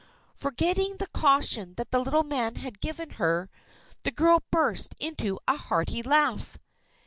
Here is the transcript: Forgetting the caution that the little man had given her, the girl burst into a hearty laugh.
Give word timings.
Forgetting 0.33 0.97
the 0.97 1.05
caution 1.05 1.75
that 1.75 1.91
the 1.91 1.99
little 1.99 2.23
man 2.23 2.55
had 2.55 2.79
given 2.81 3.11
her, 3.21 3.51
the 4.01 4.09
girl 4.09 4.41
burst 4.49 4.95
into 4.99 5.39
a 5.47 5.55
hearty 5.57 6.01
laugh. 6.01 6.57